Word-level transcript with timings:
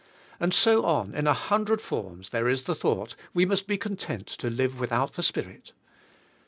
And 0.39 0.51
so 0.51 0.83
on, 0.83 1.13
in 1.13 1.27
a 1.27 1.33
hundred 1.35 1.79
forms, 1.79 2.29
there 2.29 2.47
is 2.49 2.63
the 2.63 2.73
thought, 2.73 3.15
we 3.35 3.45
must 3.45 3.67
be 3.67 3.77
content 3.77 4.25
to 4.25 4.49
live 4.49 4.79
without 4.79 5.13
the 5.13 5.21
Spirit. 5.21 5.73